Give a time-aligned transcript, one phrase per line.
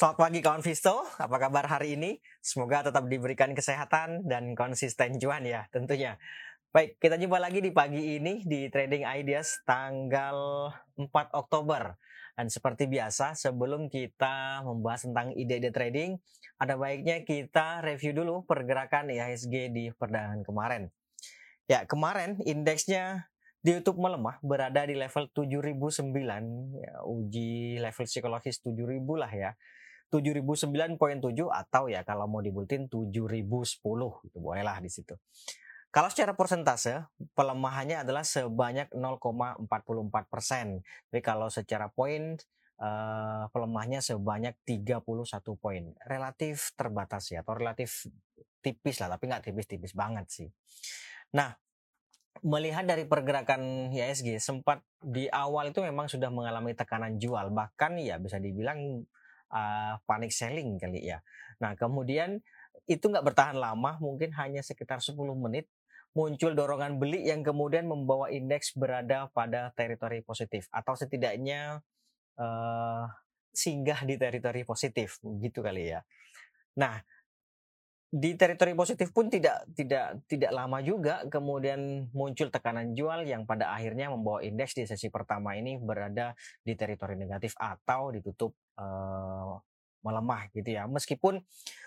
[0.00, 2.16] Selamat pagi kawan Visto, apa kabar hari ini?
[2.40, 6.16] Semoga tetap diberikan kesehatan dan konsisten cuan ya tentunya.
[6.72, 11.04] Baik, kita jumpa lagi di pagi ini di Trading Ideas tanggal 4
[11.36, 12.00] Oktober.
[12.32, 16.16] Dan seperti biasa, sebelum kita membahas tentang ide-ide trading,
[16.56, 20.88] ada baiknya kita review dulu pergerakan IHSG di perdagangan kemarin.
[21.68, 23.28] Ya, kemarin indeksnya
[23.60, 26.08] di YouTube melemah berada di level 7009
[26.88, 29.52] ya, uji level psikologis 7000 lah ya
[30.10, 30.98] 7009.7
[31.48, 33.80] atau ya kalau mau dibuletin 7010
[34.26, 35.14] itu bolehlah di situ.
[35.90, 37.02] Kalau secara persentase
[37.34, 39.66] pelemahannya adalah sebanyak 0,44
[40.30, 40.86] persen.
[41.10, 42.38] Tapi kalau secara poin
[42.78, 45.02] uh, pelemahnya sebanyak 31
[45.58, 45.90] poin.
[46.06, 48.06] Relatif terbatas ya atau relatif
[48.60, 50.48] tipis lah tapi nggak tipis-tipis banget sih.
[51.34, 51.58] Nah
[52.46, 58.16] melihat dari pergerakan ISG sempat di awal itu memang sudah mengalami tekanan jual bahkan ya
[58.16, 59.04] bisa dibilang
[59.50, 61.18] uh, panic selling kali ya.
[61.60, 62.40] Nah kemudian
[62.86, 65.70] itu nggak bertahan lama, mungkin hanya sekitar 10 menit
[66.10, 71.78] muncul dorongan beli yang kemudian membawa indeks berada pada teritori positif atau setidaknya
[72.34, 73.06] uh,
[73.54, 76.02] singgah di teritori positif gitu kali ya.
[76.82, 76.98] Nah
[78.10, 83.70] di teritori positif pun tidak tidak tidak lama juga kemudian muncul tekanan jual yang pada
[83.70, 88.50] akhirnya membawa indeks di sesi pertama ini berada di teritori negatif atau ditutup
[90.00, 90.88] melemah gitu ya.
[90.88, 91.40] Meskipun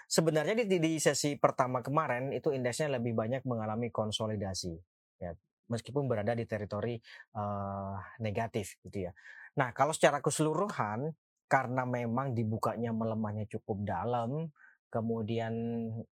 [0.05, 4.73] sebenarnya di, di sesi pertama kemarin itu indeksnya lebih banyak mengalami konsolidasi
[5.22, 5.33] ya.
[5.72, 7.00] Meskipun berada di teritori
[7.39, 9.11] uh, negatif gitu ya.
[9.58, 11.09] Nah kalau secara keseluruhan
[11.50, 14.50] karena memang dibukanya melemahnya cukup dalam
[14.89, 15.53] kemudian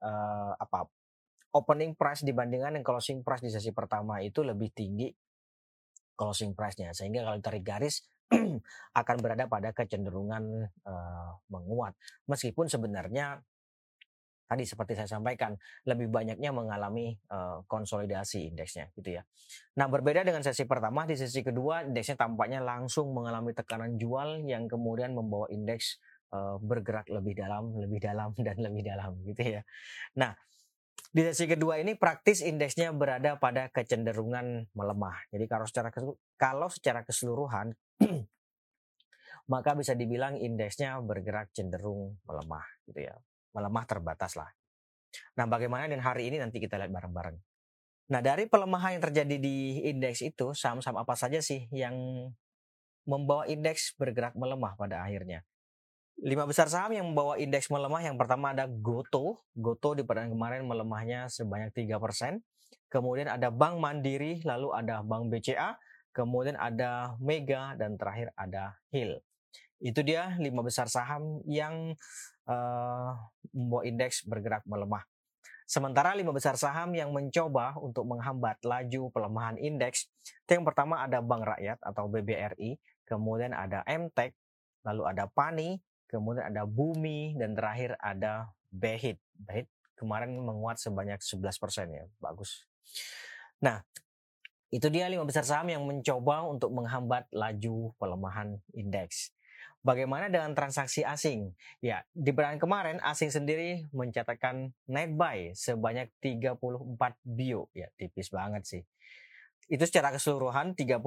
[0.01, 0.89] uh, apa
[1.53, 5.11] opening price dibandingkan dengan closing price di sesi pertama itu lebih tinggi
[6.15, 6.93] closing price-nya.
[6.93, 8.05] Sehingga kalau tarik garis
[9.01, 11.93] akan berada pada kecenderungan uh, menguat
[12.25, 13.43] meskipun sebenarnya
[14.51, 15.55] tadi seperti saya sampaikan
[15.87, 19.23] lebih banyaknya mengalami uh, konsolidasi indeksnya gitu ya.
[19.79, 24.67] Nah berbeda dengan sesi pertama di sesi kedua indeksnya tampaknya langsung mengalami tekanan jual yang
[24.67, 26.03] kemudian membawa indeks
[26.35, 29.61] uh, bergerak lebih dalam, lebih dalam dan lebih dalam gitu ya.
[30.19, 30.35] Nah,
[31.11, 35.31] di sesi kedua ini praktis indeksnya berada pada kecenderungan melemah.
[35.31, 35.95] Jadi kalau secara
[36.35, 37.71] kalau secara keseluruhan
[39.51, 43.15] maka bisa dibilang indeksnya bergerak cenderung melemah gitu ya.
[43.51, 44.47] Melemah terbatas lah.
[45.35, 47.35] Nah, bagaimana dengan hari ini nanti kita lihat bareng-bareng.
[48.11, 51.95] Nah, dari pelemahan yang terjadi di indeks itu, saham-saham apa saja sih yang
[53.07, 55.43] membawa indeks bergerak melemah pada akhirnya?
[56.21, 59.41] Lima besar saham yang membawa indeks melemah yang pertama ada Goto.
[59.55, 62.39] Goto di perdagangan kemarin melemahnya sebanyak 3%.
[62.91, 65.79] Kemudian ada Bank Mandiri, lalu ada Bank BCA,
[66.11, 69.19] kemudian ada Mega, dan terakhir ada Hill.
[69.81, 71.97] Itu dia lima besar saham yang
[72.45, 73.11] uh,
[73.49, 75.01] membawa indeks bergerak melemah.
[75.65, 80.11] Sementara lima besar saham yang mencoba untuk menghambat laju pelemahan indeks,
[80.45, 82.75] yang pertama ada Bank Rakyat atau BBRI,
[83.07, 84.35] kemudian ada MTEK,
[84.83, 85.79] lalu ada PANI,
[86.11, 89.15] kemudian ada Bumi, dan terakhir ada Behit.
[89.31, 91.47] Behit kemarin menguat sebanyak 11%
[91.87, 92.67] ya, bagus.
[93.61, 93.85] Nah,
[94.71, 99.35] itu dia lima besar saham yang mencoba untuk menghambat laju pelemahan indeks.
[99.83, 101.51] Bagaimana dengan transaksi asing?
[101.83, 106.55] Ya, di bulan kemarin asing sendiri mencatatkan net buy sebanyak 34
[107.25, 107.67] bio.
[107.75, 108.81] Ya, tipis banget sih.
[109.67, 111.01] Itu secara keseluruhan 34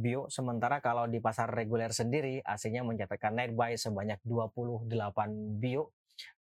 [0.00, 4.88] bio, sementara kalau di pasar reguler sendiri asingnya mencatatkan net buy sebanyak 28
[5.60, 5.92] bio.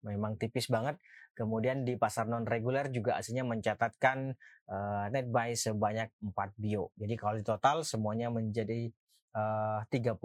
[0.06, 1.00] Memang tipis banget.
[1.34, 4.34] Kemudian di pasar non reguler juga asingnya mencatatkan
[4.68, 6.92] uh, net buy sebanyak 4 bio.
[6.98, 8.90] Jadi kalau di total semuanya menjadi
[9.34, 10.20] uh, 34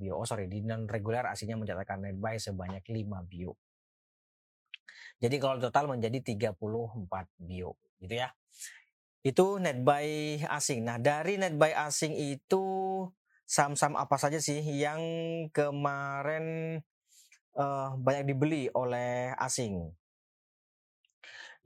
[0.00, 0.18] bio.
[0.18, 3.54] Oh sorry, di non reguler asingnya mencatatkan net buy sebanyak 5 bio.
[5.16, 6.60] Jadi kalau total menjadi 34
[7.40, 8.28] bio gitu ya.
[9.24, 10.86] Itu net buy asing.
[10.86, 12.64] Nah, dari net buy asing itu
[13.46, 15.00] saham-saham apa saja sih yang
[15.54, 16.78] kemarin
[17.56, 19.90] uh, banyak dibeli oleh asing?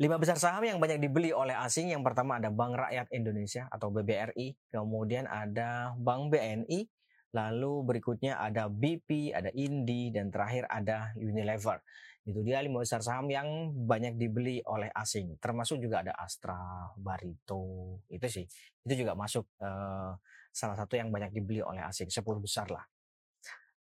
[0.01, 3.93] Lima besar saham yang banyak dibeli oleh asing yang pertama ada Bank Rakyat Indonesia atau
[3.93, 6.89] BBRI, kemudian ada Bank BNI,
[7.37, 11.85] lalu berikutnya ada BP, ada Indi, dan terakhir ada Unilever.
[12.25, 15.37] Itu dia lima besar saham yang banyak dibeli oleh asing.
[15.37, 18.01] Termasuk juga ada Astra, Barito.
[18.09, 18.49] Itu sih.
[18.81, 20.17] Itu juga masuk uh,
[20.49, 22.09] salah satu yang banyak dibeli oleh asing.
[22.09, 22.89] 10 besar lah.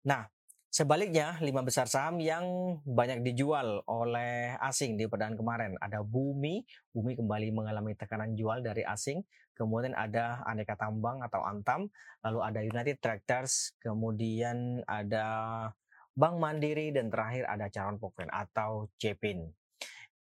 [0.04, 0.28] Nah,
[0.70, 5.72] sebaliknya lima besar saham yang banyak dijual oleh asing di perdagangan kemarin.
[5.82, 6.62] Ada Bumi.
[6.94, 9.20] Bumi kembali mengalami tekanan jual dari asing.
[9.52, 11.90] Kemudian ada Aneka Tambang atau Antam.
[12.24, 13.76] Lalu ada United Tractors.
[13.82, 15.26] Kemudian ada
[16.16, 19.46] Bank Mandiri, dan terakhir ada Caron Pokpen atau CPIN.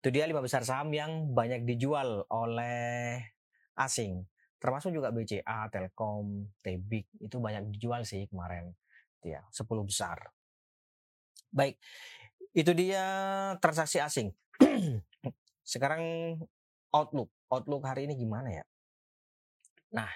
[0.00, 3.20] Itu dia lima besar saham yang banyak dijual oleh
[3.76, 4.24] asing.
[4.60, 8.72] Termasuk juga BCA, Telkom, Tebik, itu banyak dijual sih kemarin.
[9.20, 10.32] Ya, 10 besar.
[11.50, 11.78] Baik,
[12.54, 13.04] itu dia
[13.58, 14.28] transaksi asing.
[15.62, 16.02] Sekarang
[16.94, 17.30] outlook.
[17.50, 18.64] Outlook hari ini gimana ya?
[19.90, 20.10] Nah,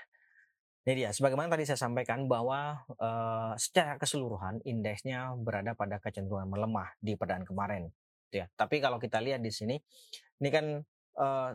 [0.86, 6.94] ini dia, sebagaimana tadi saya sampaikan bahwa uh, secara keseluruhan indeksnya berada pada kecenderungan melemah
[7.02, 7.90] di perdaan kemarin,
[8.28, 8.46] gitu ya.
[8.54, 9.80] Tapi kalau kita lihat di sini,
[10.38, 10.84] ini kan
[11.18, 11.50] uh,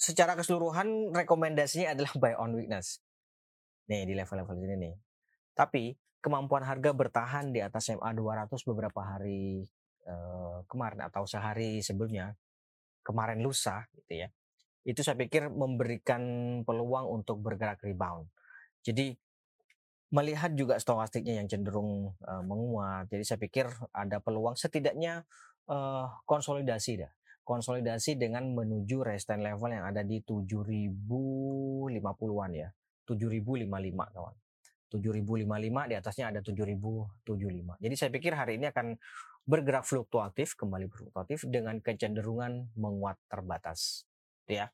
[0.00, 3.02] secara keseluruhan rekomendasinya adalah buy on weakness.
[3.90, 4.94] Nih di level-level ini nih.
[5.56, 9.64] Tapi kemampuan harga bertahan di atas MA 200 beberapa hari
[10.04, 12.36] uh, kemarin atau sehari sebelumnya,
[13.04, 14.28] kemarin lusa gitu ya
[14.84, 16.22] itu saya pikir memberikan
[16.64, 18.28] peluang untuk bergerak rebound.
[18.80, 19.12] Jadi
[20.10, 23.06] melihat juga stokastiknya yang cenderung uh, menguat.
[23.12, 25.24] Jadi saya pikir ada peluang setidaknya
[25.68, 27.12] uh, konsolidasi dah.
[27.44, 32.72] Konsolidasi dengan menuju resistance level yang ada di 7050-an ya.
[33.04, 34.34] 7055 kawan.
[34.90, 37.78] 7055 di atasnya ada 7075.
[37.78, 38.98] Jadi saya pikir hari ini akan
[39.46, 44.04] bergerak fluktuatif, kembali fluktuatif dengan kecenderungan menguat terbatas
[44.50, 44.68] ya.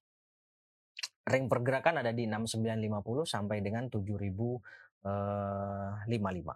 [1.26, 4.62] Ring pergerakan ada di 6950 sampai dengan 7055.
[5.02, 6.54] Eh,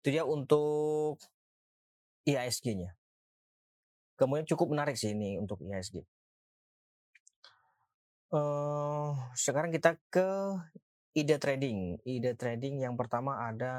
[0.00, 1.22] Itu dia untuk
[2.26, 2.90] IHSG-nya.
[4.18, 6.02] Kemudian cukup menarik sih ini untuk IHSG.
[8.30, 10.26] Uh, eh, sekarang kita ke
[11.14, 11.98] ide trading.
[12.06, 13.74] Ide trading yang pertama ada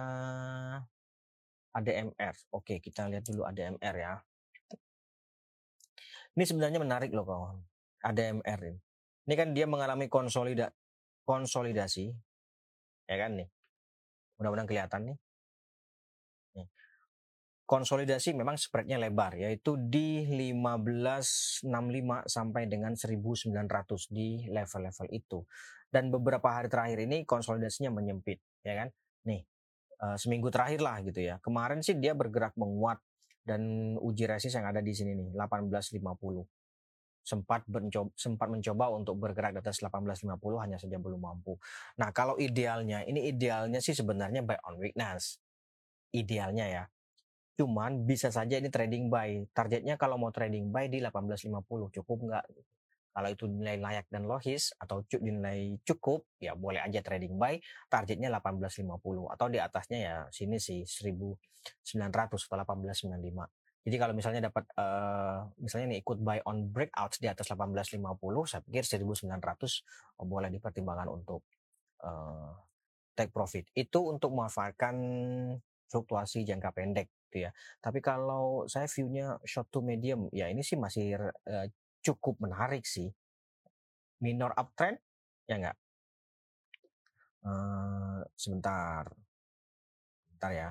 [1.71, 2.35] ADMR.
[2.51, 4.13] Oke, kita lihat dulu ADMR ya.
[6.35, 7.57] Ini sebenarnya menarik loh kawan.
[8.01, 8.79] ADMR ini.
[9.27, 10.71] Ini kan dia mengalami konsolida
[11.23, 12.11] konsolidasi.
[13.07, 13.47] Ya kan nih.
[14.39, 15.17] Mudah-mudahan kelihatan nih.
[16.55, 16.67] nih.
[17.67, 21.67] Konsolidasi memang spreadnya lebar yaitu di 1565
[22.27, 25.39] sampai dengan 1900 di level-level itu.
[25.91, 28.88] Dan beberapa hari terakhir ini konsolidasinya menyempit, ya kan?
[29.27, 29.43] Nih,
[29.99, 31.38] uh, seminggu terakhir lah gitu ya.
[31.43, 33.03] Kemarin sih dia bergerak menguat
[33.43, 36.47] dan uji resist yang ada di sini nih 1850
[37.21, 41.53] sempat mencoba, sempat mencoba untuk bergerak di atas 1850 hanya saja belum mampu.
[42.01, 45.38] Nah, kalau idealnya, ini idealnya sih sebenarnya buy on weakness.
[46.11, 46.83] Idealnya ya.
[47.61, 49.45] Cuman bisa saja ini trading buy.
[49.53, 52.45] Targetnya kalau mau trading buy di 1850 cukup nggak?
[53.11, 57.59] Kalau itu nilai layak dan logis atau nilai cukup, ya boleh aja trading buy.
[57.91, 61.37] Targetnya 1850 atau di atasnya ya sini sih 1900
[62.07, 63.51] atau 1895.
[63.81, 67.97] Jadi kalau misalnya dapat uh, misalnya nih ikut buy on breakout di atas 1850,
[68.45, 71.41] saya pikir 1900 boleh dipertimbangkan untuk
[72.05, 72.53] uh,
[73.17, 73.65] take profit.
[73.73, 74.95] Itu untuk memanfaatkan
[75.89, 77.51] fluktuasi jangka pendek gitu ya.
[77.81, 81.17] Tapi kalau saya view-nya short to medium, ya ini sih masih
[81.49, 81.67] uh,
[82.01, 83.09] cukup menarik sih.
[84.21, 84.98] Minor uptrend
[85.50, 85.77] ya enggak?
[87.42, 89.09] Uh, sebentar.
[90.30, 90.69] Sebentar ya.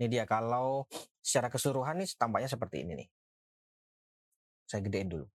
[0.00, 0.88] Ini dia kalau
[1.20, 3.08] secara keseluruhan nih tampaknya seperti ini nih.
[4.64, 5.26] Saya gedein dulu.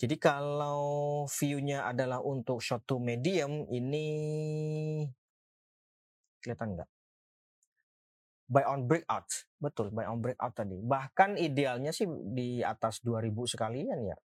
[0.00, 4.06] Jadi kalau view-nya adalah untuk short to medium ini
[6.40, 6.90] kelihatan nggak?
[8.50, 9.30] Buy on breakout,
[9.62, 10.74] betul buy on breakout tadi.
[10.82, 14.16] Bahkan idealnya sih di atas 2000 sekalian ya.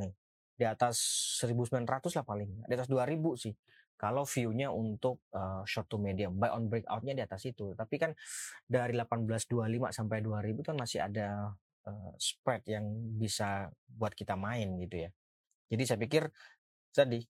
[0.00, 0.12] Nih,
[0.56, 0.96] di atas
[1.44, 1.84] 1900
[2.16, 3.52] lah paling, di atas 2000 sih.
[3.94, 7.76] Kalau view-nya untuk uh, short to medium buy on breakout-nya di atas itu.
[7.76, 8.16] Tapi kan
[8.64, 11.52] dari 1825 sampai 2000 kan masih ada
[11.84, 12.88] uh, spread yang
[13.20, 15.10] bisa buat kita main gitu ya.
[15.68, 16.26] Jadi saya pikir
[16.90, 17.20] tadi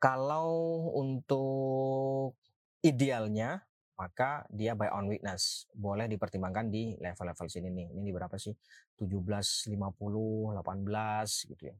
[0.00, 2.34] kalau untuk
[2.80, 3.69] idealnya
[4.00, 8.56] maka dia buy on weakness boleh dipertimbangkan di level-level sini nih ini di berapa sih
[8.96, 11.76] 1750 18 gitu ya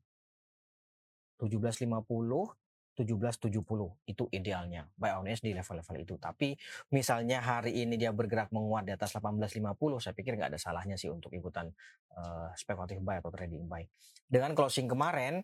[1.41, 2.61] 1750
[3.01, 3.65] 1770
[4.13, 6.15] itu idealnya buy on di level-level itu.
[6.21, 6.53] Tapi
[6.93, 11.09] misalnya hari ini dia bergerak menguat di atas 1850, saya pikir nggak ada salahnya sih
[11.09, 11.73] untuk ikutan
[12.19, 13.81] uh, spekulatif buy atau trading buy.
[14.29, 15.41] Dengan closing kemarin,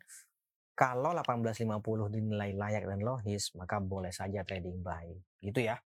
[0.76, 5.08] kalau 1850 dinilai layak dan logis, maka boleh saja trading buy.
[5.40, 5.80] Gitu ya.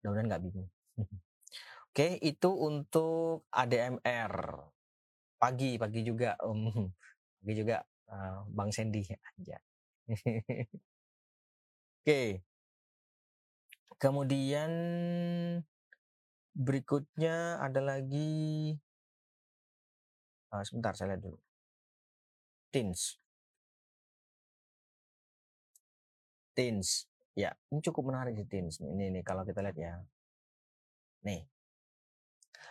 [0.00, 0.70] Mudah-mudahan nggak bingung.
[1.96, 4.34] Oke, itu untuk ADMR.
[5.40, 6.68] Pagi, pagi juga, um,
[7.40, 7.80] pagi juga
[8.12, 9.56] uh, Bang Sandy aja.
[12.04, 12.44] Oke.
[13.96, 14.70] Kemudian
[16.52, 18.76] berikutnya ada lagi
[20.52, 21.38] uh, sebentar saya lihat dulu.
[22.72, 23.16] Teens.
[26.52, 27.08] Teens.
[27.36, 28.80] Ya, ini cukup menarik sih Tins.
[28.80, 30.00] Ini nih kalau kita lihat ya.
[31.28, 31.44] Nih.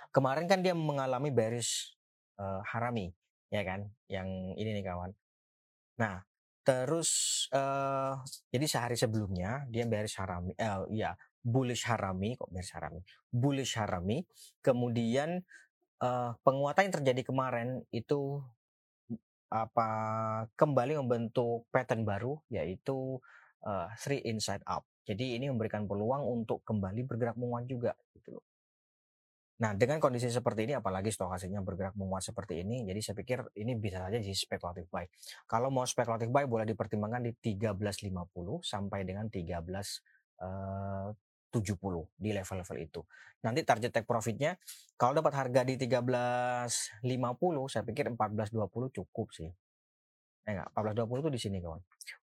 [0.10, 1.94] Kemarin kan dia mengalami bearish
[2.42, 3.14] uh, harami,
[3.54, 3.86] ya kan?
[4.10, 5.12] Yang ini nih kawan.
[6.02, 6.26] Nah,
[6.66, 8.18] terus uh,
[8.50, 11.14] jadi sehari sebelumnya dia bearish harami, eh, ya
[11.46, 13.06] bullish harami, kok bearish harami?
[13.30, 14.26] Bullish harami.
[14.66, 15.46] Kemudian
[16.02, 18.42] uh, penguatan yang terjadi kemarin itu
[19.46, 19.90] apa
[20.58, 23.22] kembali membentuk pattern baru yaitu
[23.66, 24.86] uh, three inside out.
[25.06, 28.46] Jadi ini memberikan peluang untuk kembali bergerak menguat juga gitu loh.
[29.56, 33.80] Nah, dengan kondisi seperti ini apalagi stokastiknya bergerak menguat seperti ini, jadi saya pikir ini
[33.80, 35.08] bisa saja jadi spekulatif buy.
[35.48, 38.12] Kalau mau spekulatif buy boleh dipertimbangkan di 13.50
[38.60, 39.64] sampai dengan 13
[40.44, 41.08] uh,
[41.56, 43.02] 70 di level-level itu.
[43.48, 44.60] Nanti target take profitnya
[45.00, 47.08] kalau dapat harga di 13.50
[47.72, 49.48] saya pikir 14.20 cukup sih.
[50.46, 51.82] Eh enggak, 14.20 itu di sini kawan.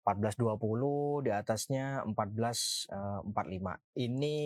[0.06, 2.88] 14.20 di atasnya 14.45.
[2.88, 4.36] Uh, Ini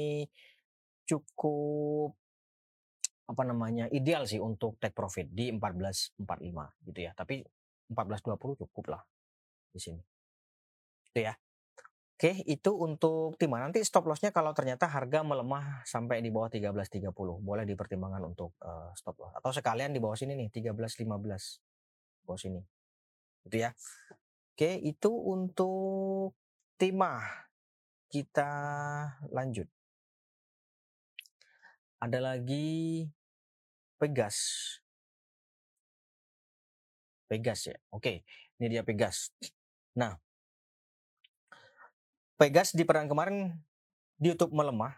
[1.06, 2.16] cukup
[3.30, 7.14] apa namanya ideal sih untuk take profit di 14.45 gitu ya.
[7.14, 7.46] Tapi
[7.94, 9.02] 14.20 cukup lah
[9.70, 10.02] di sini.
[11.14, 11.34] Itu ya.
[12.20, 13.64] Oke, itu untuk timah.
[13.64, 17.16] Nanti stop lossnya kalau ternyata harga melemah sampai di bawah 13.30.
[17.16, 19.32] Boleh dipertimbangkan untuk uh, stop loss.
[19.40, 21.08] Atau sekalian di bawah sini nih, 13.15.
[22.28, 22.60] Bawah sini.
[23.46, 23.70] Itu ya.
[24.56, 26.36] Oke, itu untuk
[26.76, 27.48] timah.
[28.10, 28.50] Kita
[29.30, 29.70] lanjut.
[32.00, 33.06] Ada lagi
[34.00, 34.36] Pegas.
[37.30, 37.76] Pegas ya.
[37.94, 38.26] Oke,
[38.58, 39.30] ini dia Pegas.
[39.94, 40.18] Nah,
[42.40, 43.52] Pegas di perang kemarin
[44.16, 44.96] di YouTube melemah,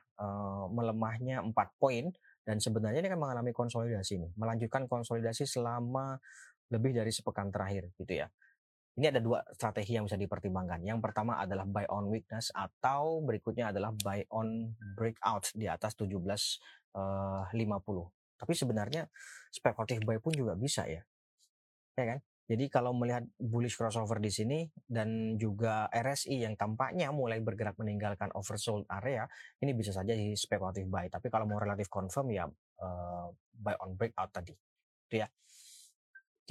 [0.70, 2.14] melemahnya 4 poin
[2.46, 6.22] dan sebenarnya ini kan mengalami konsolidasi nih, melanjutkan konsolidasi selama
[6.73, 8.26] lebih dari sepekan terakhir gitu ya.
[8.93, 10.85] Ini ada dua strategi yang bisa dipertimbangkan.
[10.85, 16.93] Yang pertama adalah buy on weakness atau berikutnya adalah buy on breakout di atas 17.50.
[16.93, 17.49] Uh,
[18.37, 19.09] Tapi sebenarnya
[19.49, 21.00] spekulatif buy pun juga bisa ya.
[21.97, 22.21] Ya kan?
[22.52, 28.29] Jadi kalau melihat bullish crossover di sini dan juga RSI yang tampaknya mulai bergerak meninggalkan
[28.37, 29.25] oversold area,
[29.64, 31.09] ini bisa saja di spekulatif buy.
[31.09, 33.26] Tapi kalau mau relatif confirm ya uh,
[33.57, 34.52] buy on breakout tadi.
[35.09, 35.29] Itu ya.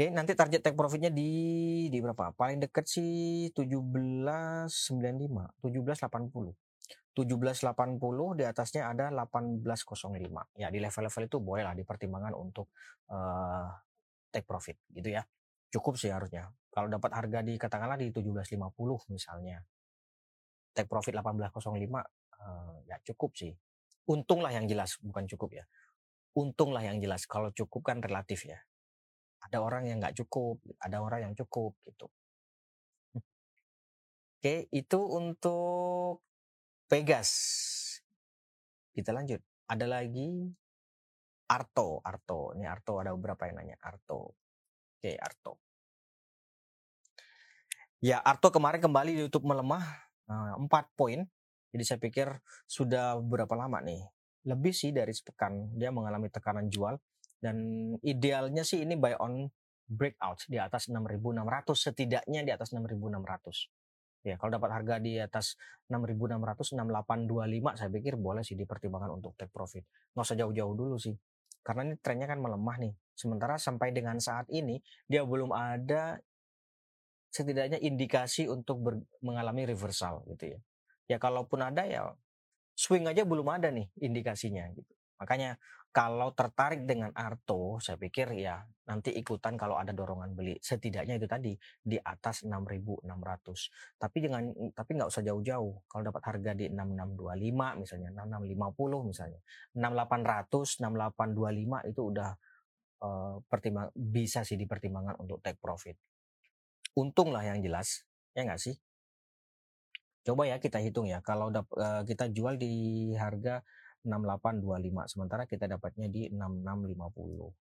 [0.02, 1.30] Oke, nanti target take profitnya di
[1.86, 2.34] di berapa?
[2.34, 4.66] Paling dekat sih 1795,
[5.62, 6.58] 1780.
[7.14, 10.58] 1780 di atasnya ada 1805.
[10.58, 12.74] Ya di level-level itu boleh lah dipertimbangkan untuk
[13.14, 13.70] uh,
[14.34, 15.22] take profit gitu ya
[15.70, 16.50] cukup sih harusnya.
[16.74, 18.58] Kalau dapat harga di katakanlah di 17.50
[19.14, 19.62] misalnya.
[20.74, 23.54] Take profit 18.05 uh, eh, ya cukup sih.
[24.10, 25.64] Untunglah yang jelas bukan cukup ya.
[26.34, 27.30] Untunglah yang jelas.
[27.30, 28.58] Kalau cukup kan relatif ya.
[29.42, 32.08] Ada orang yang nggak cukup, ada orang yang cukup gitu.
[34.42, 36.26] Oke, itu untuk
[36.92, 37.32] Pegas.
[38.92, 39.40] Kita lanjut.
[39.72, 40.52] Ada lagi
[41.48, 42.52] Arto, Arto.
[42.52, 44.36] Ini Arto ada beberapa yang nanya Arto.
[45.00, 45.56] Oke, Arto.
[48.04, 49.84] Ya, Arto kemarin kembali di YouTube melemah
[50.28, 51.24] uh, eh, 4 poin.
[51.72, 52.28] Jadi saya pikir
[52.68, 54.04] sudah berapa lama nih?
[54.50, 57.00] Lebih sih dari sepekan dia mengalami tekanan jual
[57.42, 57.58] dan
[58.06, 59.50] idealnya sih ini buy on
[59.90, 61.42] breakout di atas 6.600
[61.76, 63.02] setidaknya di atas 6.600.
[64.22, 65.58] Ya, kalau dapat harga di atas
[65.90, 69.82] 6.600 6825 saya pikir boleh sih dipertimbangkan untuk take profit.
[70.14, 71.18] Nggak usah jauh-jauh dulu sih.
[71.66, 72.94] Karena ini trennya kan melemah nih.
[73.18, 74.78] Sementara sampai dengan saat ini
[75.10, 76.22] dia belum ada
[77.34, 78.94] setidaknya indikasi untuk ber,
[79.26, 80.60] mengalami reversal gitu ya.
[81.10, 82.14] Ya kalaupun ada ya
[82.78, 84.94] swing aja belum ada nih indikasinya gitu.
[85.18, 85.58] Makanya
[85.92, 90.56] kalau tertarik dengan Arto, saya pikir ya nanti ikutan kalau ada dorongan beli.
[90.60, 91.52] Setidaknya itu tadi
[91.84, 93.04] di atas 6.600.
[94.00, 95.84] Tapi dengan tapi nggak usah jauh-jauh.
[95.92, 99.40] Kalau dapat harga di 6625 misalnya, 6650 misalnya,
[99.76, 102.30] 6800, 6825 itu udah
[103.04, 106.00] uh, pertimbang bisa sih dipertimbangkan untuk take profit.
[106.96, 108.80] Untung lah yang jelas, ya nggak sih?
[110.24, 111.20] Coba ya kita hitung ya.
[111.20, 113.60] Kalau uh, kita jual di harga
[114.02, 117.72] 6825 sementara kita dapatnya di 6650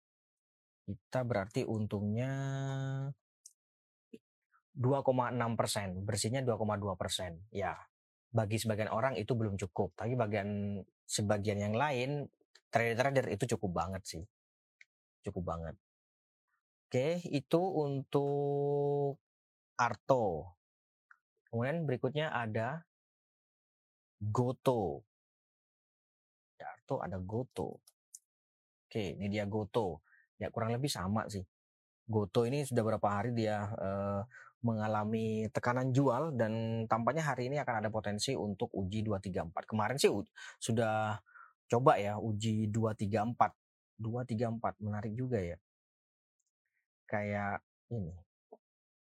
[0.89, 2.33] kita berarti untungnya
[4.79, 7.43] 2,6 persen bersihnya 2,2 persen.
[7.53, 7.77] Ya
[8.29, 12.29] bagi sebagian orang itu belum cukup tapi bagian sebagian yang lain
[12.69, 14.25] trader-trader itu cukup banget sih.
[15.27, 15.77] Cukup banget.
[16.89, 19.21] Oke itu untuk
[19.77, 20.57] Arto.
[21.49, 22.85] Kemudian berikutnya ada
[24.19, 25.08] Goto
[26.89, 27.85] Darto ada Goto.
[28.89, 30.01] Oke, ini dia Goto.
[30.41, 31.45] Ya kurang lebih sama sih.
[32.09, 34.25] Goto ini sudah berapa hari dia uh,
[34.65, 39.69] mengalami tekanan jual dan tampaknya hari ini akan ada potensi untuk uji 234.
[39.69, 40.09] Kemarin sih
[40.57, 41.21] sudah
[41.69, 44.01] coba ya uji 234.
[44.01, 45.61] 234 menarik juga ya.
[47.05, 47.61] Kayak
[47.93, 48.17] ini.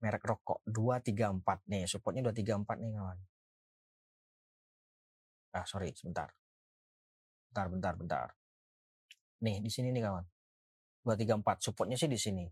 [0.01, 3.19] Merek rokok 234 nih, supportnya 234 nih kawan.
[5.51, 6.31] Ah, sorry, sebentar.
[7.59, 8.27] Bentar, bentar, bentar.
[9.43, 10.23] Nih, di sini nih kawan.
[11.03, 12.47] 234, supportnya sih di sini.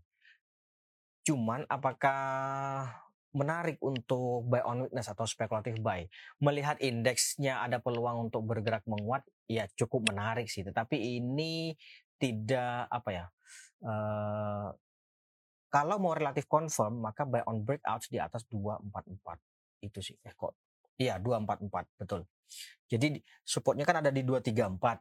[1.24, 2.84] Cuman apakah
[3.32, 6.04] menarik untuk buy on weakness atau spekulatif buy.
[6.44, 10.60] Melihat indeksnya ada peluang untuk bergerak menguat, ya cukup menarik sih.
[10.60, 11.72] Tetapi ini
[12.20, 13.24] tidak apa ya?
[13.80, 14.68] Uh,
[15.72, 20.16] kalau mau relatif confirm, maka buy on breakouts di atas 244 itu sih.
[20.20, 20.67] Eh kok?
[20.98, 22.26] Iya 244 betul.
[22.90, 24.98] Jadi supportnya kan ada di 234.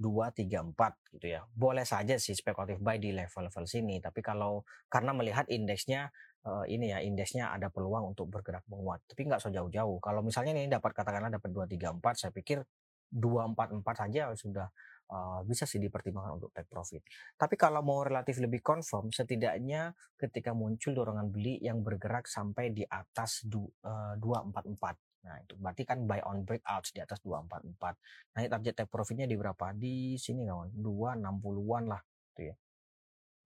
[0.00, 1.44] 234 gitu ya.
[1.52, 6.10] Boleh saja sih spekulatif buy di level-level sini, tapi kalau karena melihat indeksnya
[6.48, 9.04] uh, ini ya, indeksnya ada peluang untuk bergerak menguat.
[9.06, 10.00] Tapi nggak so jauh-jauh.
[10.02, 12.64] Kalau misalnya ini dapat katakanlah dapat 234, saya pikir
[13.12, 14.66] 244 saja sudah
[15.12, 17.04] uh, bisa sih dipertimbangkan untuk take profit.
[17.36, 22.82] Tapi kalau mau relatif lebih confirm, setidaknya ketika muncul dorongan beli yang bergerak sampai di
[22.88, 27.94] atas du, uh, 244 Nah, itu berarti kan buy on breakouts di atas 244.
[28.34, 29.70] Nah, ini target take profitnya di berapa?
[29.74, 32.02] Di sini kawan, 260-an lah
[32.34, 32.54] gitu ya.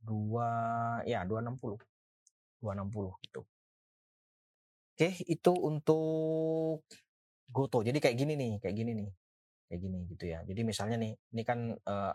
[0.09, 1.77] 2 ya 260.
[2.65, 3.41] 260 gitu.
[4.97, 6.81] Oke, itu untuk
[7.53, 7.85] Goto.
[7.85, 9.11] Jadi kayak gini nih, kayak gini nih.
[9.69, 10.41] Kayak gini gitu ya.
[10.49, 12.15] Jadi misalnya nih, ini kan uh,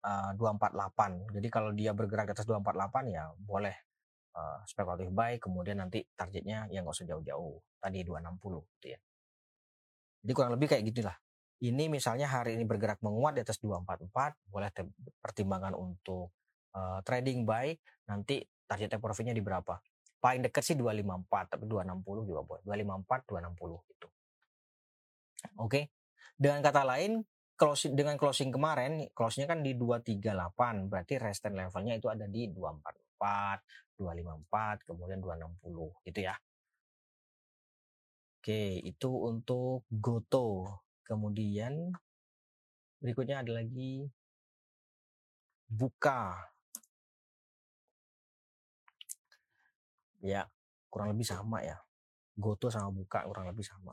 [0.00, 1.36] uh, 248.
[1.36, 3.89] Jadi kalau dia bergerak di atas 248 ya boleh
[4.36, 9.00] uh, spekulatif buy kemudian nanti targetnya yang nggak usah jauh-jauh tadi 260 gitu ya.
[10.20, 11.16] Jadi kurang lebih kayak gitulah.
[11.60, 14.68] Ini misalnya hari ini bergerak menguat di atas 244 boleh
[15.20, 16.32] pertimbangan untuk
[16.72, 17.72] uh, trading buy
[18.08, 19.76] nanti target profitnya di berapa?
[20.20, 22.62] Paling dekat sih 254 tapi 260 juga boleh.
[22.64, 24.08] 254 260 gitu.
[25.56, 25.68] Oke?
[25.68, 25.84] Okay?
[26.40, 27.20] dengan kata lain
[27.60, 33.20] closing dengan closing kemarin closingnya kan di 238 berarti resistance levelnya itu ada di 244
[34.00, 36.34] 254, kemudian 260 gitu ya.
[38.40, 40.80] Oke, itu untuk Goto.
[41.04, 41.92] Kemudian
[43.04, 44.08] berikutnya ada lagi
[45.68, 46.40] Buka.
[50.24, 50.48] Ya,
[50.88, 51.76] kurang lebih sama ya.
[52.32, 53.92] Goto sama Buka kurang lebih sama.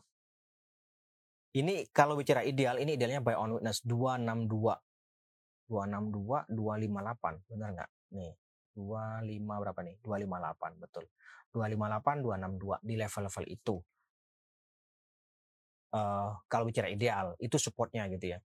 [1.52, 4.80] Ini kalau bicara ideal, ini idealnya buy on witness 262.
[5.68, 7.92] 262, 258, benar nggak?
[8.16, 8.32] Nih,
[8.78, 9.96] 25 berapa nih?
[10.06, 11.10] 258 betul.
[11.58, 13.76] 258 262 di level-level itu.
[15.88, 18.40] Uh, kalau bicara ideal itu supportnya gitu ya.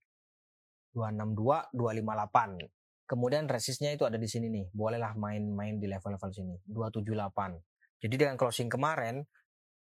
[0.97, 2.65] 262 258.
[3.05, 4.73] Kemudian resistnya itu ada di sini nih.
[4.73, 6.57] Bolehlah main-main di level-level sini.
[6.65, 8.01] 278.
[8.01, 9.21] Jadi dengan closing kemarin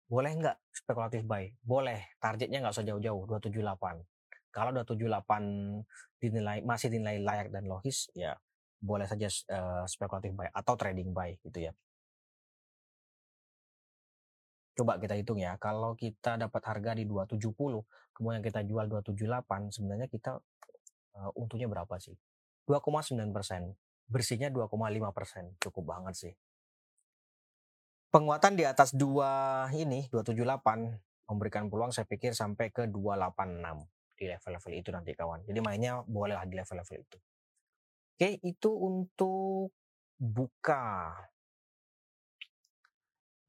[0.07, 1.51] boleh nggak spekulatif buy?
[1.59, 2.15] Boleh.
[2.23, 3.99] Targetnya nggak usah jauh-jauh 278.
[4.55, 8.33] Kalau 278 dinilai masih dinilai layak dan logis ya
[8.77, 11.73] boleh saja uh, spekulatif buy atau trading buy gitu ya.
[14.77, 17.81] Coba kita hitung ya, kalau kita dapat harga di 270,
[18.13, 20.37] kemudian kita jual 278, sebenarnya kita
[21.17, 22.13] uh, untungnya berapa sih?
[22.69, 23.73] 2,9 persen,
[24.05, 24.69] bersihnya 2,5
[25.17, 26.33] persen, cukup banget sih.
[28.13, 33.83] Penguatan di atas dua ini 278 memberikan peluang saya pikir sampai ke 286
[34.15, 35.43] di level-level itu nanti kawan.
[35.43, 37.17] Jadi mainnya bolehlah di level-level itu.
[38.17, 39.77] Oke, itu untuk
[40.17, 41.13] buka.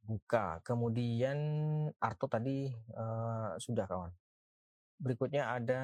[0.05, 0.61] Buka.
[0.61, 1.41] Kemudian
[1.97, 4.13] Arto tadi uh, sudah kawan.
[5.01, 5.81] Berikutnya ada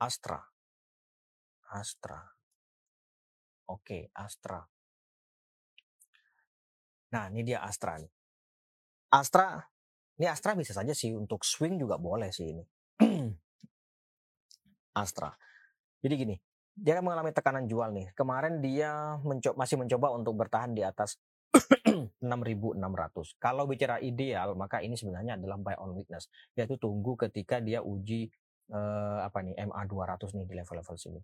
[0.00, 0.40] Astra.
[1.76, 2.24] Astra.
[3.68, 4.64] Oke, Astra.
[7.12, 8.12] Nah, ini dia Astra nih.
[9.12, 9.60] Astra,
[10.16, 12.64] ini Astra bisa saja sih untuk swing juga boleh sih ini.
[15.04, 15.28] Astra.
[16.04, 16.36] Jadi gini,
[16.76, 18.12] dia kan mengalami tekanan jual nih.
[18.12, 21.16] Kemarin dia mencoba, masih mencoba untuk bertahan di atas
[22.20, 23.40] 6.600.
[23.40, 26.28] Kalau bicara ideal, maka ini sebenarnya adalah buy on weakness.
[26.52, 28.28] Yaitu tunggu ketika dia uji
[28.68, 31.20] eh, apa nih MA 200 nih di level-level sini.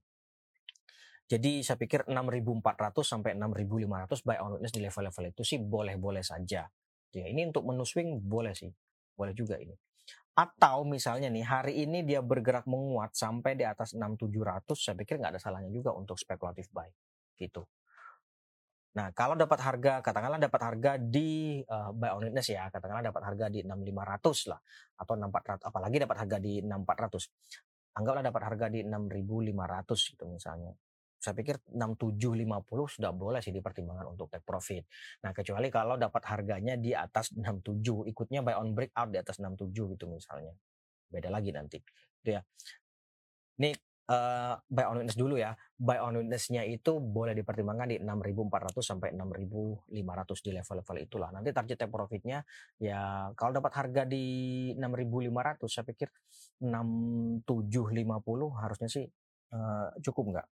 [1.31, 6.65] Jadi saya pikir 6.400 sampai 6.500 buy on weakness di level-level itu sih boleh-boleh saja.
[7.11, 8.73] Ya, ini untuk menu swing boleh sih.
[9.13, 9.77] Boleh juga ini.
[10.35, 15.37] Atau misalnya nih hari ini dia bergerak menguat sampai di atas 6700, saya pikir nggak
[15.37, 16.89] ada salahnya juga untuk spekulatif buy
[17.37, 17.67] gitu.
[18.91, 23.23] Nah, kalau dapat harga, katakanlah dapat harga di uh, buy on witness ya, katakanlah dapat
[23.23, 24.61] harga di 6500 lah
[24.99, 27.95] atau 6400, apalagi dapat harga di 6400.
[27.95, 30.75] Anggaplah dapat harga di 6500 gitu misalnya.
[31.21, 34.89] Saya pikir 6750 sudah boleh sih dipertimbangkan untuk take profit.
[35.21, 39.69] Nah, kecuali kalau dapat harganya di atas 67, ikutnya buy on breakout di atas 67
[39.93, 40.57] gitu misalnya.
[41.13, 41.77] Beda lagi nanti.
[42.25, 42.41] Gitu ya.
[43.61, 43.77] Ini
[44.09, 45.53] uh, buy on witness dulu ya.
[45.77, 49.93] Buy on witness-nya itu boleh dipertimbangkan di 6.400 sampai 6.500
[50.41, 51.29] di level-level itulah.
[51.37, 52.41] Nanti target take profitnya
[52.81, 54.25] ya kalau dapat harga di
[54.73, 56.09] 6.500 saya pikir
[56.65, 59.05] 6750 harusnya sih
[59.53, 60.49] uh, cukup nggak?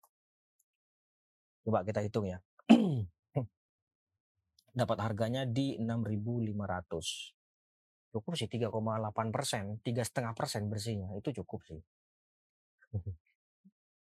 [1.64, 2.38] Coba kita hitung ya.
[4.78, 7.38] Dapat harganya di 6.500.
[8.08, 8.72] Cukup sih 3,8
[9.28, 11.80] persen, tiga setengah persen bersihnya itu cukup sih.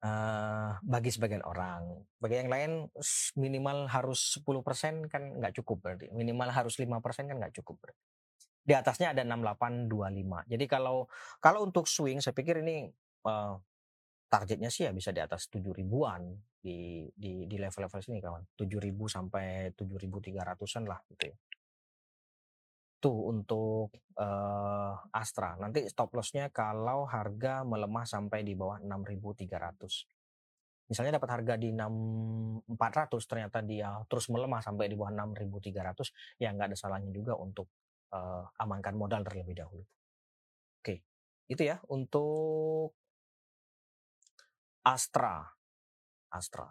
[0.03, 2.71] Uh, bagi sebagian orang, bagi yang lain
[3.39, 6.11] minimal harus 10 persen kan nggak cukup berarti.
[6.11, 8.03] Minimal harus 5 persen kan nggak cukup berarti.
[8.65, 10.51] Di atasnya ada 6825.
[10.51, 11.07] Jadi kalau
[11.39, 12.91] kalau untuk swing saya pikir ini
[13.23, 13.55] uh,
[14.35, 16.27] targetnya sih ya bisa di atas 7 ribuan
[16.59, 18.43] di di di level-level sini kawan.
[18.59, 21.37] 7000 sampai 7300-an lah gitu ya.
[22.99, 25.55] Tuh untuk uh, Astra.
[25.55, 30.91] Nanti stop loss-nya kalau harga melemah sampai di bawah 6300.
[30.91, 36.75] Misalnya dapat harga di 6400 ternyata dia terus melemah sampai di bawah 6300 ya nggak
[36.75, 37.71] ada salahnya juga untuk
[38.11, 39.81] uh, amankan modal terlebih dahulu.
[40.83, 41.01] Oke,
[41.47, 42.93] itu ya untuk
[44.85, 45.41] Astra.
[46.29, 46.69] Astra.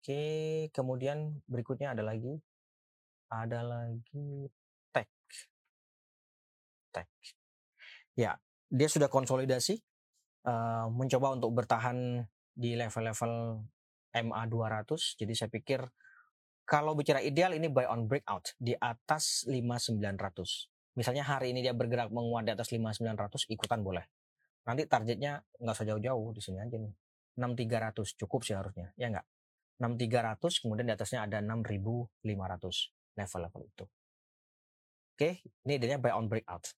[0.00, 2.40] Oke, kemudian berikutnya ada lagi
[3.32, 4.48] ada lagi
[4.92, 5.08] Tech.
[6.92, 7.08] Tech.
[8.16, 8.36] Ya,
[8.68, 9.80] dia sudah konsolidasi
[10.48, 13.64] uh, mencoba untuk bertahan di level-level
[14.12, 15.20] MA 200.
[15.20, 15.80] Jadi saya pikir
[16.68, 20.96] kalau bicara ideal ini buy on breakout di atas 5900.
[20.96, 24.04] Misalnya hari ini dia bergerak menguat di atas 5900 ikutan boleh.
[24.68, 26.92] Nanti targetnya nggak usah jauh-jauh di sini aja nih.
[27.36, 29.26] 6300 cukup sih harusnya ya enggak?
[29.80, 33.84] 6300 kemudian di atasnya ada 6500 level-level itu.
[35.12, 35.30] Oke
[35.66, 36.70] ini idenya buy on breakout.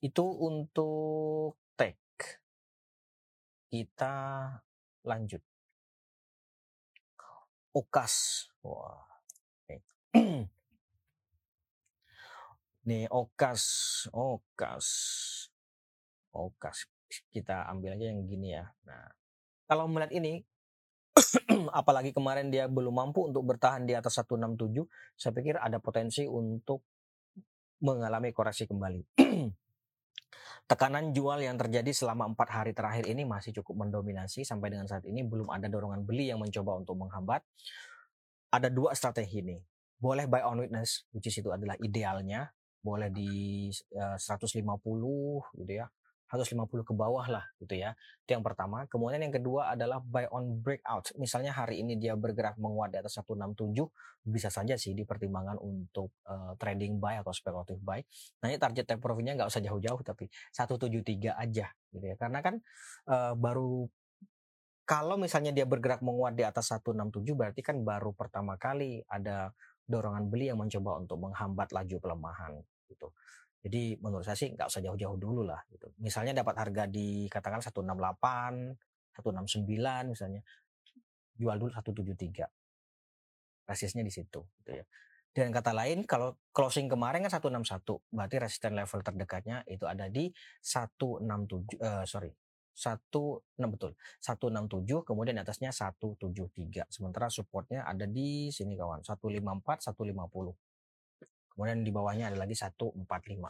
[0.00, 2.00] Itu untuk tech
[3.70, 4.14] kita
[5.06, 5.42] lanjut.
[7.70, 9.10] Okas wah
[9.64, 9.80] okay.
[12.88, 13.64] nih okas
[14.10, 14.88] okas
[16.34, 16.78] okas
[17.30, 18.64] kita ambil aja yang gini ya.
[18.86, 19.10] Nah
[19.66, 20.42] kalau melihat ini
[21.80, 24.86] apalagi kemarin dia belum mampu untuk bertahan di atas 167
[25.18, 26.86] saya pikir ada potensi untuk
[27.82, 29.02] mengalami koreksi kembali.
[30.70, 34.46] Tekanan jual yang terjadi selama empat hari terakhir ini masih cukup mendominasi.
[34.46, 37.42] Sampai dengan saat ini belum ada dorongan beli yang mencoba untuk menghambat.
[38.54, 39.58] Ada dua strategi ini
[40.00, 42.54] boleh buy on witness which is itu adalah idealnya.
[42.80, 43.68] Boleh di
[43.98, 44.64] uh, eh, 150
[45.60, 45.86] gitu ya
[46.30, 47.98] 150 ke bawah lah gitu ya.
[48.22, 48.86] Itu yang pertama.
[48.86, 51.10] Kemudian yang kedua adalah buy on breakout.
[51.18, 53.74] Misalnya hari ini dia bergerak menguat di atas 167,
[54.22, 57.98] bisa saja sih dipertimbangkan untuk uh, trading buy atau speculative buy.
[58.46, 62.14] Ini target take profitnya nggak usah jauh-jauh tapi 173 aja gitu ya.
[62.14, 62.62] Karena kan
[63.10, 63.90] uh, baru
[64.86, 69.54] kalau misalnya dia bergerak menguat di atas 167 berarti kan baru pertama kali ada
[69.86, 73.10] dorongan beli yang mencoba untuk menghambat laju pelemahan gitu.
[73.60, 75.92] Jadi menurut saya sih nggak usah jauh-jauh dulu lah gitu.
[76.00, 77.76] Misalnya dapat harga di katakan 168,
[79.12, 80.40] 169 misalnya.
[81.36, 82.48] Jual dulu 173.
[83.68, 84.84] Resistnya di situ gitu ya.
[85.30, 90.26] Dan kata lain kalau closing kemarin kan 161, berarti resisten level terdekatnya itu ada di
[90.58, 92.32] 167 uh, eh, sorry.
[92.80, 93.92] 16 betul.
[94.24, 96.88] 167 kemudian di atasnya 173.
[96.88, 100.56] Sementara supportnya ada di sini kawan, 154, 150.
[101.50, 102.96] Kemudian di bawahnya ada lagi 145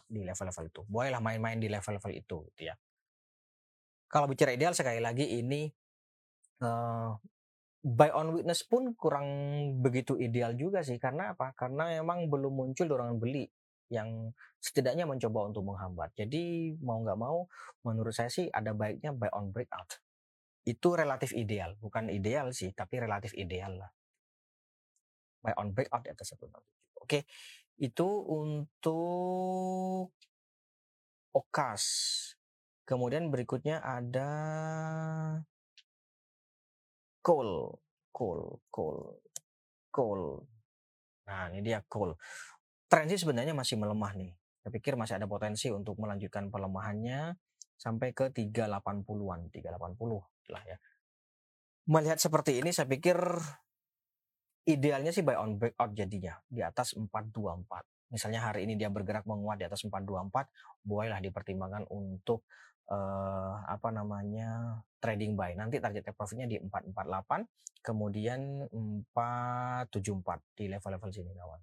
[0.09, 0.81] di level-level itu.
[0.89, 2.75] Bolehlah main-main di level-level itu gitu ya.
[4.11, 5.71] Kalau bicara ideal sekali lagi ini
[6.67, 7.15] uh,
[7.81, 9.29] buy on witness pun kurang
[9.81, 11.57] begitu ideal juga sih karena apa?
[11.57, 13.47] Karena memang belum muncul dorongan beli
[13.91, 14.31] yang
[14.63, 16.15] setidaknya mencoba untuk menghambat.
[16.15, 17.51] Jadi mau nggak mau,
[17.83, 19.99] menurut saya sih ada baiknya buy on breakout.
[20.63, 23.91] Itu relatif ideal, bukan ideal sih, tapi relatif ideal lah.
[25.43, 27.03] Buy on breakout di atas 167.
[27.03, 27.27] Oke,
[27.81, 30.13] itu untuk
[31.33, 31.85] Okas.
[32.85, 34.29] Kemudian berikutnya ada
[37.25, 37.81] Coal,
[38.13, 38.99] Coal, Coal,
[39.89, 40.45] Coal.
[41.31, 42.19] Nah, ini dia Coal.
[42.91, 44.35] Tren sih sebenarnya masih melemah nih.
[44.61, 47.39] Saya pikir masih ada potensi untuk melanjutkan pelemahannya
[47.81, 50.77] sampai ke 380-an, 380 lah ya.
[51.89, 53.17] Melihat seperti ini saya pikir
[54.69, 58.11] idealnya sih buy on breakout jadinya di atas 424.
[58.11, 60.51] Misalnya hari ini dia bergerak menguat di atas 424,
[60.83, 62.43] bolehlah dipertimbangkan untuk
[62.91, 65.55] uh, apa namanya trading buy.
[65.55, 71.61] Nanti target profitnya di 448, kemudian 474 di level-level sini kawan.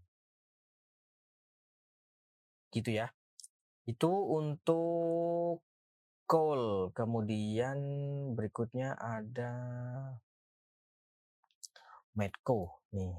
[2.72, 3.12] Gitu ya.
[3.84, 5.64] Itu untuk
[6.28, 6.92] coal.
[6.92, 7.80] Kemudian
[8.36, 9.52] berikutnya ada
[12.18, 13.14] Medco nih.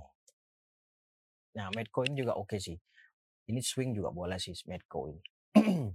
[1.59, 2.79] Nah, Medco ini juga oke okay sih.
[3.49, 5.23] Ini swing juga boleh sih Medco ini.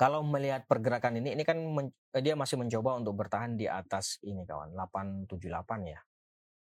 [0.00, 4.20] Kalau melihat pergerakan ini, ini kan men, eh, dia masih mencoba untuk bertahan di atas
[4.28, 6.00] ini kawan, 878 ya.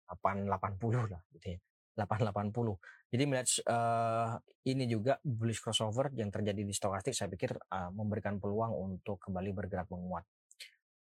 [0.05, 1.59] 880 lah gitu ya.
[1.97, 2.77] 880.
[3.13, 8.41] Jadi melihat uh, ini juga bullish crossover yang terjadi di stokastik saya pikir uh, memberikan
[8.41, 10.25] peluang untuk kembali bergerak menguat.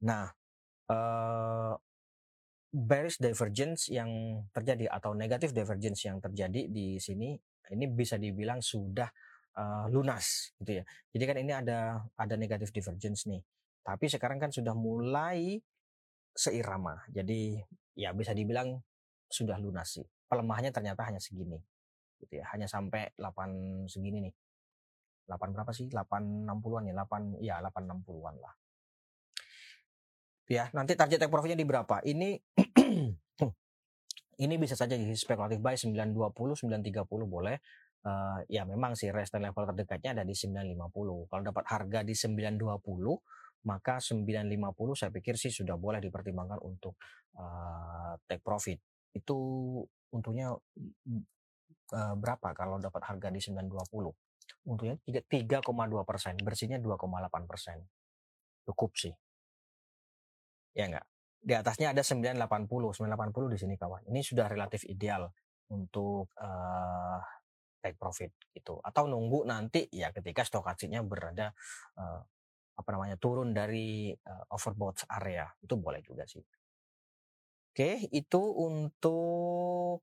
[0.04, 0.28] Nah,
[0.88, 1.76] uh,
[2.70, 7.34] bearish divergence yang terjadi atau negatif divergence yang terjadi di sini
[7.70, 9.10] ini bisa dibilang sudah
[9.58, 10.84] uh, lunas gitu ya.
[11.10, 13.42] Jadi kan ini ada ada negatif divergence nih.
[13.82, 15.58] Tapi sekarang kan sudah mulai
[16.34, 17.02] seirama.
[17.10, 17.58] Jadi
[17.98, 18.78] ya bisa dibilang
[19.30, 21.58] sudah lunas sih pelemahannya ternyata hanya segini
[22.22, 24.34] gitu ya hanya sampai 8 segini nih
[25.30, 28.54] 8 berapa sih 860-an ya 8 ya 860-an lah
[30.50, 32.02] ya nanti target take profitnya di berapa?
[32.02, 32.34] Ini
[34.44, 37.62] ini bisa saja jadi spekulatif buy 920 930 boleh.
[38.00, 40.72] Uh, ya memang sih resistance level terdekatnya ada di 950
[41.28, 42.80] kalau dapat harga di 920
[43.68, 46.96] maka 950 saya pikir sih sudah boleh dipertimbangkan untuk
[47.36, 48.80] uh, take profit.
[49.12, 49.36] Itu
[50.10, 54.10] untungnya uh, berapa kalau dapat harga di 920
[54.66, 55.62] untungnya 3,2
[56.02, 57.84] persen bersihnya 2,8 persen.
[58.64, 59.12] Cukup sih
[60.74, 61.06] ya enggak
[61.40, 62.36] di atasnya ada 980
[62.68, 65.32] 980 di sini kawan ini sudah relatif ideal
[65.72, 67.20] untuk uh,
[67.80, 71.56] take profit gitu atau nunggu nanti ya ketika stokastiknya berada
[71.96, 72.20] uh,
[72.76, 76.44] apa namanya turun dari uh, overbought area itu boleh juga sih
[77.70, 80.02] Oke, itu untuk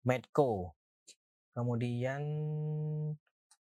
[0.00, 0.72] Medco.
[1.52, 2.24] Kemudian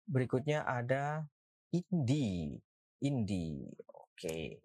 [0.09, 1.29] berikutnya ada
[1.77, 2.57] Indi.
[3.05, 3.69] Indi.
[4.17, 4.65] Oke.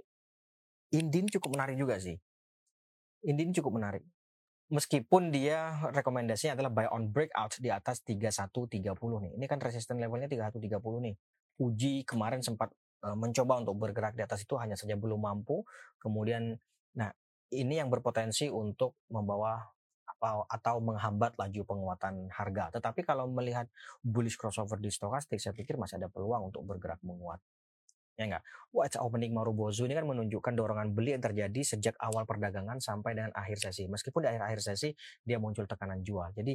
[0.96, 2.16] Indin cukup menarik juga sih.
[3.28, 4.08] Indin cukup menarik.
[4.72, 8.80] Meskipun dia rekomendasinya adalah buy on breakout di atas 3130
[9.28, 9.32] nih.
[9.36, 11.16] Ini kan resistance levelnya 3130 nih.
[11.60, 12.72] Uji kemarin sempat
[13.04, 15.68] mencoba untuk bergerak di atas itu hanya saja belum mampu.
[16.00, 16.56] Kemudian
[16.92, 17.08] Nah,
[17.56, 19.60] ini yang berpotensi untuk membawa
[20.04, 22.68] apa atau menghambat laju penguatan harga.
[22.80, 23.68] Tetapi kalau melihat
[24.04, 27.40] bullish crossover di stokastik, saya pikir masih ada peluang untuk bergerak menguat.
[28.22, 28.46] Ya enggak?
[28.70, 33.34] Watch opening Marubozu ini kan menunjukkan dorongan beli yang terjadi sejak awal perdagangan sampai dengan
[33.34, 33.90] akhir sesi.
[33.90, 34.94] Meskipun di akhir-akhir sesi
[35.26, 36.30] dia muncul tekanan jual.
[36.38, 36.54] Jadi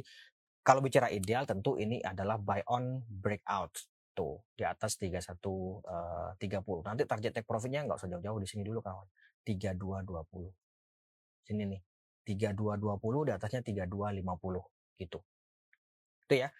[0.63, 3.75] kalau bicara ideal tentu ini adalah buy on breakout
[4.15, 6.87] tuh di atas 31 uh, 30.
[6.87, 9.07] Nanti target take profitnya nggak usah jauh-jauh di sini dulu kawan.
[9.43, 10.47] 3220.
[11.43, 11.83] Sini nih.
[12.23, 15.19] 3220 di atasnya 3250 gitu.
[16.27, 16.51] Itu ya.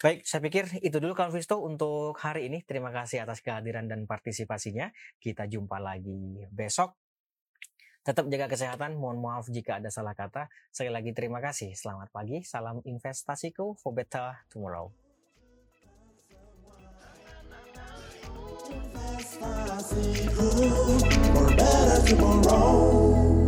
[0.00, 2.64] Baik, saya pikir itu dulu Kang Visto untuk hari ini.
[2.64, 4.88] Terima kasih atas kehadiran dan partisipasinya.
[5.20, 6.96] Kita jumpa lagi besok.
[8.00, 8.96] Tetap jaga kesehatan.
[8.96, 10.48] Mohon maaf jika ada salah kata.
[10.72, 11.76] Sekali lagi terima kasih.
[11.76, 12.40] Selamat pagi.
[12.40, 13.92] Salam investasiku for
[14.48, 14.88] tomorrow.
[21.28, 23.39] for better tomorrow.